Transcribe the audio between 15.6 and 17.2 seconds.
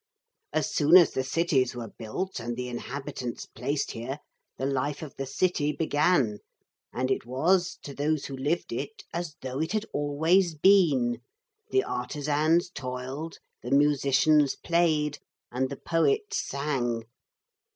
the poets sang.